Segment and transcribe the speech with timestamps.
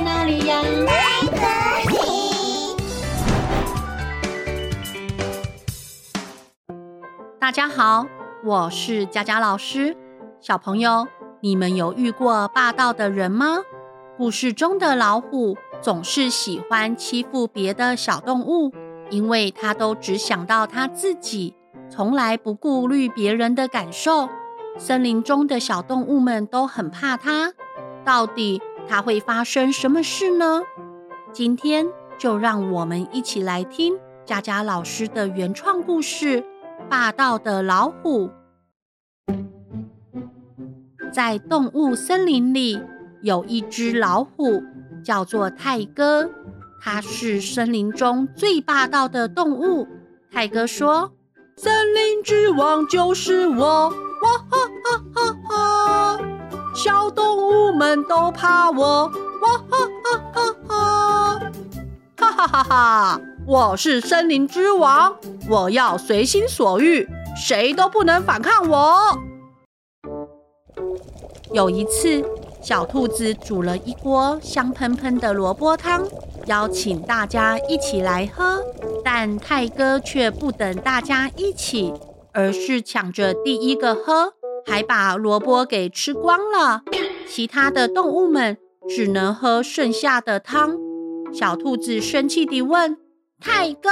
[0.00, 0.62] 哪里呀？
[7.38, 8.06] 大家好，
[8.44, 9.96] 我是佳佳老师。
[10.40, 11.06] 小朋友，
[11.40, 13.58] 你们有遇过霸道的人吗？
[14.16, 18.72] 故事中的老虎总是喜欢欺负别的小动物，
[19.10, 21.54] 因为他都只想到他自己，
[21.90, 24.28] 从来不顾虑别人的感受。
[24.78, 27.52] 森林中的小动物们都很怕它。
[28.04, 30.62] 到底它会发生什么事呢？
[31.32, 31.86] 今天
[32.18, 36.42] 就让我们一起来听佳佳老师的原创故事
[36.88, 38.28] 《霸道的老虎》。
[41.12, 42.80] 在动物森林里，
[43.22, 44.62] 有一只老虎，
[45.04, 46.30] 叫做泰哥。
[46.82, 49.86] 它是森林中最霸道的动物。
[50.32, 51.12] 泰哥说
[51.56, 53.90] ：“森林之王就是我！”
[54.22, 55.59] 哇哈哈哈哈！
[56.82, 61.40] 小动物们都怕我，哇哈哈哈哈！
[62.16, 63.20] 哈哈哈哈！
[63.46, 65.14] 我是森林之王，
[65.50, 67.06] 我要随心所欲，
[67.36, 68.96] 谁都不能反抗我。
[71.52, 72.24] 有一次，
[72.62, 76.08] 小兔子煮了一锅香喷喷的萝卜汤，
[76.46, 78.64] 邀请大家一起来喝，
[79.04, 81.92] 但泰哥却不等大家一起，
[82.32, 84.32] 而是抢着第一个喝。
[84.66, 86.82] 还把萝卜给吃光了，
[87.26, 88.58] 其他的动物们
[88.88, 90.76] 只能喝剩下的汤。
[91.32, 92.96] 小兔子生气地问
[93.40, 93.90] ：“泰哥，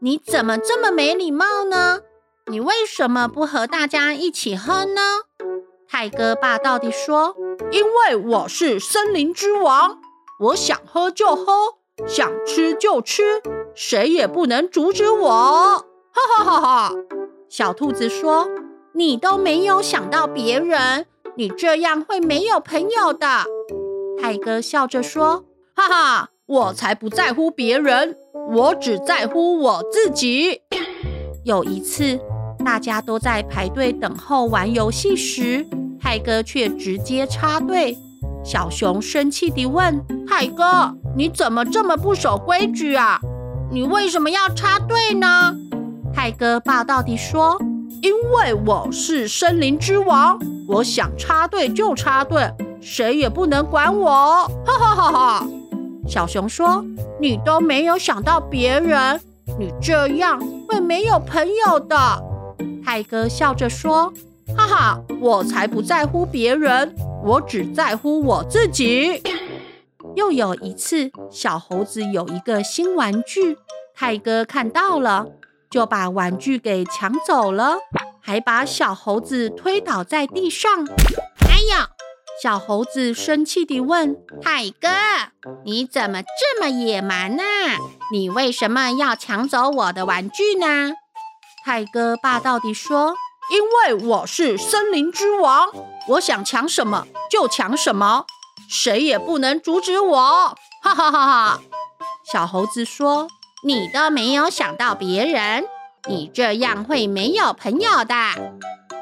[0.00, 2.00] 你怎么这么没礼貌呢？
[2.48, 5.00] 你为什么不和大家一起喝呢？”
[5.88, 7.36] 泰哥霸道地说
[7.70, 9.98] ：“因为我是森林之王，
[10.40, 13.40] 我想喝就喝，想吃就吃，
[13.74, 15.30] 谁也不能阻止我。”
[16.12, 16.92] 哈哈哈哈！
[17.48, 18.48] 小兔子说。
[18.96, 21.04] 你都没有想到别人，
[21.36, 23.44] 你这样会没有朋友的。
[24.18, 25.44] 泰哥笑着说
[25.76, 28.16] ：“哈哈，我才不在乎别人，
[28.54, 30.62] 我只在乎我自己。
[31.44, 32.18] ”有一次，
[32.64, 35.66] 大家都在排队等候玩游戏时，
[36.00, 37.98] 泰哥却直接插队。
[38.42, 43.20] 小熊生气地问：“泰哥，你怎么这么不守规矩啊？
[43.70, 45.54] 你为什么要插队呢？”
[46.14, 47.60] 泰哥霸道地说。
[48.06, 52.48] 因为我是森林之王，我想插队就插队，
[52.80, 54.46] 谁也不能管我！
[54.64, 55.48] 哈哈哈哈！
[56.06, 56.84] 小熊说
[57.20, 59.20] ：“你都没有想到别人，
[59.58, 61.96] 你这样会没有朋友的。”
[62.86, 64.12] 泰哥笑着说
[64.56, 66.94] ：“哈哈，我才不在乎别人，
[67.24, 69.20] 我只在乎我自己。
[70.14, 73.58] ”又有一次，小猴子有一个新玩具，
[73.96, 75.26] 泰哥看到了。
[75.70, 77.78] 就把玩具给抢走了，
[78.20, 80.86] 还把小猴子推倒在地上。
[81.48, 81.88] 哎呀！
[82.42, 84.88] 小猴子生气地问泰哥
[85.64, 87.42] ：“你怎么这么野蛮呢？
[88.12, 90.92] 你为什么要抢走我的玩具呢？”
[91.64, 93.14] 泰哥霸道地说
[93.50, 95.68] ：“因为我是森林之王，
[96.08, 98.26] 我想抢什么就抢什么，
[98.68, 100.54] 谁也不能阻止我。”
[100.84, 101.60] 哈哈哈哈！
[102.30, 103.28] 小猴子说。
[103.64, 105.64] 你都没有想到别人，
[106.06, 108.14] 你这样会没有朋友的。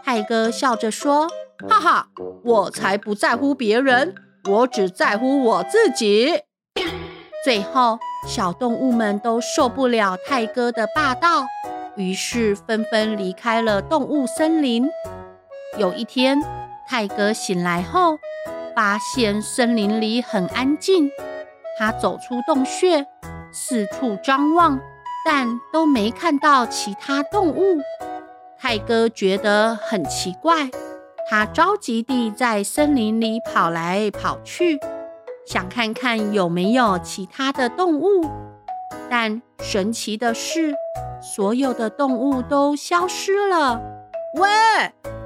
[0.04, 1.28] 泰哥笑着说
[1.68, 2.08] ：“哈哈，
[2.44, 4.14] 我才不在乎别人，
[4.48, 6.42] 我只在乎我自己。
[7.44, 7.98] ”最后，
[8.28, 11.44] 小动物们都受不了泰哥的霸道，
[11.96, 14.88] 于是纷纷离开了动物森林。
[15.76, 16.40] 有一天，
[16.88, 18.18] 泰哥醒来后，
[18.74, 21.10] 发现森林里很安静。
[21.76, 23.04] 他走出洞穴。
[23.56, 24.80] 四处张望，
[25.24, 27.78] 但都没看到其他动物。
[28.58, 30.68] 泰哥觉得很奇怪，
[31.30, 34.80] 他着急地在森林里跑来跑去，
[35.46, 38.28] 想看看有没有其他的动物。
[39.08, 40.74] 但神奇的是，
[41.22, 43.80] 所有的动物都消失了。
[44.34, 44.48] 喂，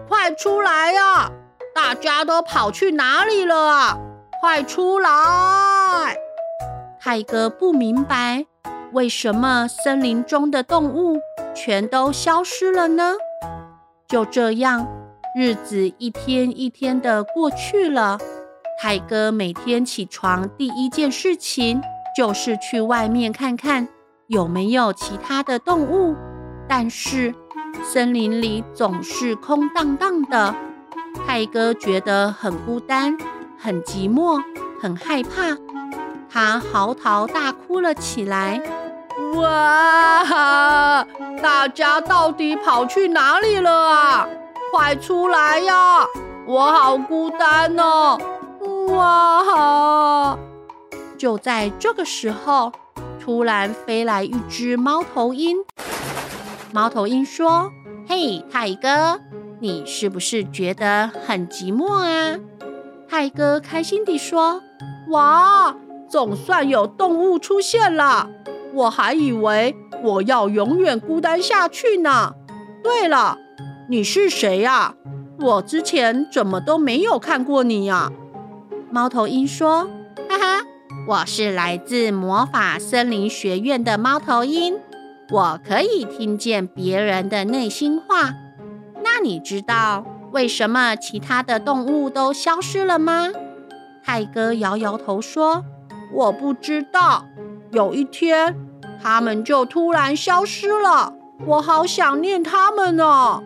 [0.07, 1.31] 快出来呀！
[1.75, 3.99] 大家都跑去哪里了啊？
[4.43, 5.09] 快出来！
[7.01, 8.45] 泰哥不明白，
[8.93, 11.19] 为什么森林中的动物
[11.55, 13.15] 全都消失了呢？
[14.09, 14.87] 就这样，
[15.37, 18.19] 日子一天一天的过去了，
[18.83, 21.81] 泰哥每天起床第一件事情
[22.17, 23.89] 就是去外面看看
[24.27, 26.17] 有没有其他的动物，
[26.69, 27.33] 但是
[27.85, 30.55] 森林里总是空荡荡的。
[31.27, 33.17] 泰哥觉得很孤单、
[33.57, 34.41] 很寂寞、
[34.81, 35.57] 很害怕，
[36.31, 38.61] 他嚎啕大哭了起来。
[39.35, 41.05] 哇！
[41.43, 44.29] 大家到底跑去哪里了啊？
[44.71, 46.07] 快出来呀！
[46.47, 48.19] 我好孤单哦！
[48.91, 50.39] 哇！
[51.19, 52.73] 就在这个时候，
[53.21, 55.59] 突然飞来一只猫头鹰。
[56.73, 57.73] 猫头鹰说
[58.09, 59.21] ：“嘿，泰哥，
[59.61, 62.39] 你是不是觉得很寂寞啊？”
[63.09, 64.63] 泰哥开心地说
[65.11, 65.75] ：“哇，
[66.09, 68.31] 总算有动物出现了！
[68.75, 72.35] 我还以为我要永远孤单下去呢。
[72.83, 73.39] 对了，
[73.89, 74.95] 你是谁呀？
[75.41, 78.11] 我之前怎么都没有看过你呀？”
[78.91, 79.85] 猫头鹰说
[80.29, 80.65] ：“哈哈，
[81.07, 84.77] 我是来自魔法森林学院的猫头鹰。”
[85.31, 88.33] 我可以听见别人的内心话。
[89.05, 93.29] 那你知道为什么其他的动物都消失了吗？
[94.03, 95.65] 泰哥摇摇头说
[96.13, 97.27] ：“我不知道。
[97.71, 98.57] 有一天，
[99.03, 101.15] 他们就突然消失了。
[101.47, 103.43] 我好想念他们呢。”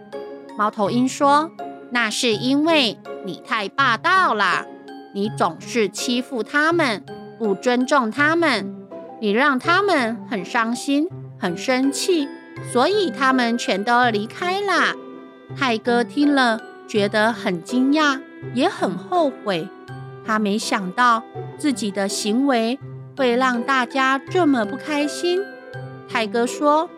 [0.56, 1.50] 猫头鹰说
[1.90, 4.66] ：“那是因为你太霸道了。
[5.14, 7.04] 你总是欺负他们，
[7.38, 8.74] 不尊重他们，
[9.20, 11.08] 你让他们很伤心。”
[11.42, 12.28] 很生气，
[12.72, 14.94] 所以他们全都离开了。
[15.58, 18.20] 泰哥听了，觉得很惊讶，
[18.54, 19.68] 也很后悔。
[20.24, 21.22] 他没想到
[21.58, 22.78] 自己的行为
[23.16, 25.42] 会让大家这么不开心。
[26.08, 26.88] 泰哥说：“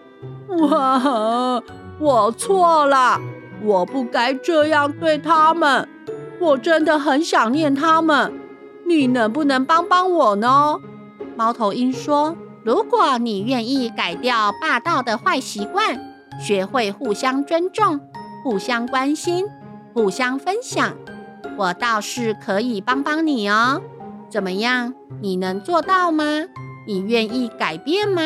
[0.70, 1.62] 哇，
[1.98, 3.20] 我错了，
[3.62, 5.88] 我不该这样对他们。
[6.40, 8.32] 我真的很想念他们。
[8.86, 10.78] 你能不能帮帮我呢？”
[11.36, 12.36] 猫头鹰说。
[12.64, 16.00] 如果你愿意改掉霸道的坏习惯，
[16.40, 18.00] 学会互相尊重、
[18.42, 19.44] 互相关心、
[19.92, 20.94] 互相分享，
[21.56, 23.80] 我倒是可以帮帮你哦。
[24.28, 24.94] 怎么样？
[25.20, 26.24] 你能做到吗？
[26.86, 28.20] 你愿意改变吗？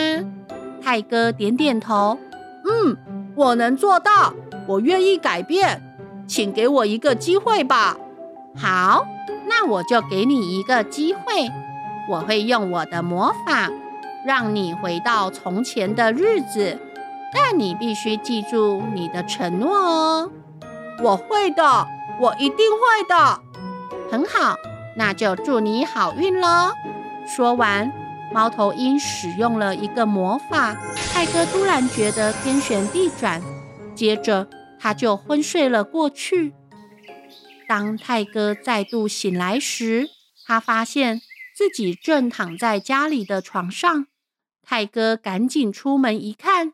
[0.83, 2.19] 泰哥点点头，
[2.65, 2.97] 嗯，
[3.35, 4.33] 我能做到，
[4.67, 5.83] 我愿意改变，
[6.27, 7.97] 请给我一个机会吧。
[8.57, 9.05] 好，
[9.47, 11.21] 那我就给你一个机会，
[12.09, 13.71] 我会用我的魔法。
[14.27, 16.79] 让你回到从前的日子，
[17.33, 20.31] 但你必须记住你的承诺哦。
[21.03, 21.87] 我会的，
[22.21, 23.41] 我一定会的。
[24.11, 24.57] 很好，
[24.97, 26.73] 那就祝你好运喽。
[27.27, 27.93] 说完，
[28.33, 30.77] 猫头鹰使用了一个魔法，
[31.13, 33.43] 泰哥突然觉得天旋地转，
[33.95, 34.49] 接着
[34.81, 36.55] 他就昏睡了过去。
[37.69, 40.09] 当泰哥再度醒来时，
[40.47, 41.21] 他发现
[41.55, 44.07] 自己正躺在家里的床上。
[44.67, 46.73] 泰哥赶紧出门一看，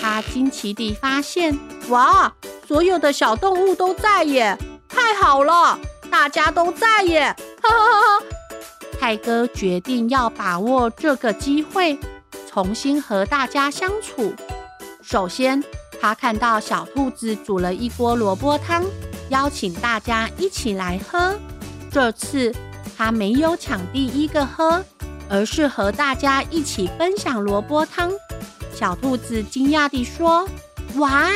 [0.00, 1.58] 他惊奇地发现：
[1.88, 2.34] 哇，
[2.66, 4.56] 所有的小动物都在耶！
[4.88, 5.78] 太好了，
[6.10, 7.34] 大家都在耶！
[7.62, 8.24] 哈哈哈哈！
[8.98, 11.98] 泰哥决定要把握这个机会，
[12.50, 14.34] 重新和大家相处。
[15.02, 15.62] 首先，
[16.00, 18.84] 他看到小兔子煮了一锅萝卜汤，
[19.28, 21.38] 邀请大家一起来喝。
[21.90, 22.54] 这次
[22.96, 24.84] 他没有抢第一个喝。
[25.30, 28.10] 而是和大家一起分享萝卜汤。
[28.74, 30.48] 小兔子惊讶地说
[30.96, 31.28] ：“哇，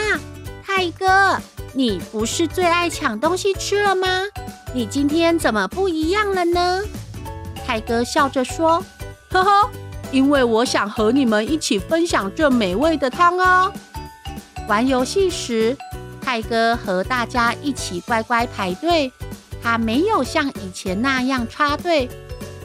[0.64, 1.38] 泰哥，
[1.74, 4.06] 你不是最爱抢东西吃了吗？
[4.74, 6.82] 你今天怎么不一样了呢？”
[7.66, 8.84] 泰哥笑着说
[9.30, 9.70] ：“呵呵，
[10.10, 13.72] 因为我想和你们一起分享这美味的汤哦。”
[14.68, 15.76] 玩游戏时，
[16.20, 19.10] 泰哥和大家一起乖乖排队，
[19.62, 22.08] 他没有像以前那样插队。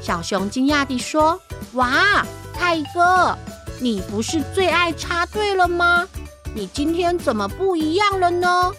[0.01, 1.39] 小熊惊讶地说
[1.73, 3.37] ：“哇，泰哥，
[3.79, 6.07] 你不是最爱插队了吗？
[6.53, 8.71] 你今天怎么不一样了呢？”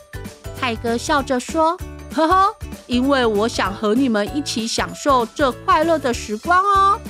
[0.60, 1.78] 泰哥笑着说
[2.14, 2.54] ：“呵呵，
[2.86, 7.00] 因为我想和你们一起享受这快乐的时光哦。”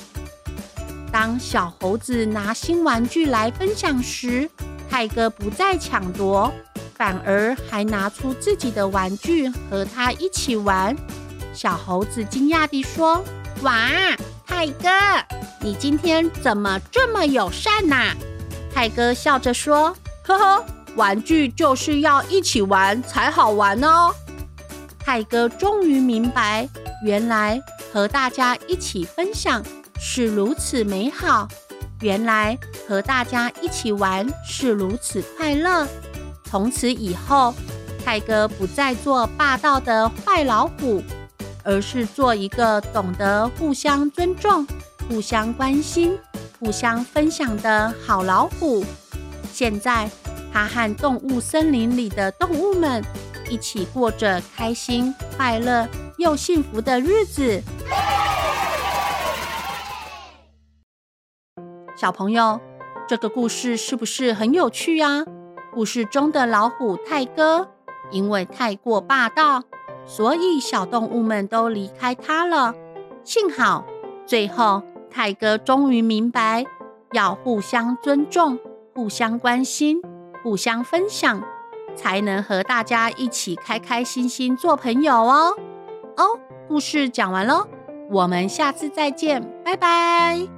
[1.11, 4.49] 当小猴子拿新玩具来分享时，
[4.91, 6.53] 泰哥不再抢夺，
[6.95, 10.95] 反而还拿出自己的玩具和他一起玩。
[11.55, 13.25] 小猴子惊讶地说。
[13.63, 13.89] 哇，
[14.47, 14.89] 泰哥，
[15.61, 18.15] 你今天怎么这么友善呐？
[18.73, 20.65] 泰哥笑着说：“呵呵，
[20.99, 24.13] 玩具就是要一起玩才好玩哦。”
[25.01, 26.69] 泰哥终于明白，
[27.03, 27.59] 原来
[27.91, 29.65] 和大家一起分享
[29.99, 31.49] 是如此美好，
[32.03, 35.87] 原来和大家一起玩是如此快乐。
[36.45, 37.55] 从此以后，
[38.05, 41.03] 泰哥不再做霸道的坏老虎。
[41.65, 44.67] 而是做一个懂得互相尊重、
[45.07, 46.19] 互相关心、
[46.59, 48.83] 互相分享的好老虎。
[49.53, 50.09] 现在，
[50.53, 53.05] 它和动物森林里的动物们
[53.51, 55.89] 一起过着开心、快乐
[56.19, 57.63] 又幸福的日子。
[61.97, 62.61] 小朋友，
[63.09, 65.25] 这个故事是不是很有趣呀？
[65.75, 67.69] 故事中的老虎泰哥，
[68.11, 69.63] 因为太过霸道，
[70.07, 72.75] 所以小动物们都离开他了。
[73.25, 73.85] 幸好，
[74.27, 76.65] 最后泰哥终于明白，
[77.13, 78.59] 要互相尊重、
[78.95, 80.01] 互相关心、
[80.43, 81.43] 互相分享，
[81.97, 85.57] 才能和大家一起开开心心做朋友哦。
[86.17, 87.67] 哦，故事讲完喽，
[88.11, 90.58] 我们下次再见，拜拜。